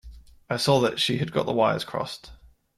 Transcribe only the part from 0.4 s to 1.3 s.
I saw that she